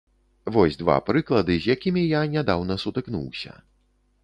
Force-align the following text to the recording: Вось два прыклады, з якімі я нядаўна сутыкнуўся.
Вось 0.53 0.77
два 0.79 0.95
прыклады, 1.09 1.59
з 1.65 1.77
якімі 1.77 2.05
я 2.15 2.21
нядаўна 2.33 2.81
сутыкнуўся. 2.87 3.51